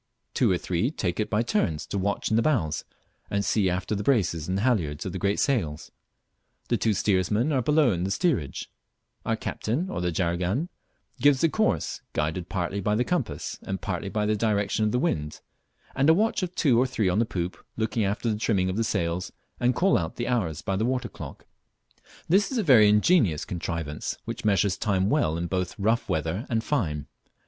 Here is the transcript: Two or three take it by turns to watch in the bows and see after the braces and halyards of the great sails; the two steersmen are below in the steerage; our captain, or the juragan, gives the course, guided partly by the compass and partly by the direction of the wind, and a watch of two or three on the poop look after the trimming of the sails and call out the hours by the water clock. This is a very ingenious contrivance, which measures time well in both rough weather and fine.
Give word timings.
Two 0.33 0.49
or 0.49 0.57
three 0.57 0.89
take 0.89 1.19
it 1.19 1.29
by 1.29 1.43
turns 1.43 1.85
to 1.85 1.95
watch 1.95 2.31
in 2.31 2.35
the 2.35 2.41
bows 2.41 2.85
and 3.29 3.45
see 3.45 3.69
after 3.69 3.93
the 3.93 4.01
braces 4.01 4.47
and 4.47 4.59
halyards 4.61 5.05
of 5.05 5.11
the 5.11 5.19
great 5.19 5.39
sails; 5.39 5.91
the 6.69 6.75
two 6.75 6.91
steersmen 6.95 7.51
are 7.53 7.61
below 7.61 7.91
in 7.91 8.03
the 8.03 8.09
steerage; 8.09 8.67
our 9.27 9.35
captain, 9.35 9.91
or 9.91 10.01
the 10.01 10.11
juragan, 10.11 10.69
gives 11.19 11.41
the 11.41 11.49
course, 11.49 12.01
guided 12.13 12.49
partly 12.49 12.81
by 12.81 12.95
the 12.95 13.03
compass 13.03 13.59
and 13.61 13.79
partly 13.81 14.09
by 14.09 14.25
the 14.25 14.35
direction 14.35 14.83
of 14.83 14.91
the 14.91 14.97
wind, 14.97 15.39
and 15.95 16.09
a 16.09 16.15
watch 16.15 16.41
of 16.41 16.55
two 16.55 16.81
or 16.81 16.87
three 16.87 17.07
on 17.07 17.19
the 17.19 17.23
poop 17.23 17.63
look 17.77 17.95
after 17.95 18.27
the 18.27 18.39
trimming 18.39 18.71
of 18.71 18.77
the 18.77 18.83
sails 18.83 19.31
and 19.59 19.75
call 19.75 19.99
out 19.99 20.15
the 20.15 20.27
hours 20.27 20.63
by 20.63 20.75
the 20.75 20.83
water 20.83 21.09
clock. 21.09 21.45
This 22.27 22.51
is 22.51 22.57
a 22.57 22.63
very 22.63 22.89
ingenious 22.89 23.45
contrivance, 23.45 24.17
which 24.25 24.45
measures 24.45 24.77
time 24.79 25.11
well 25.11 25.37
in 25.37 25.45
both 25.45 25.77
rough 25.77 26.09
weather 26.09 26.47
and 26.49 26.63
fine. 26.63 27.05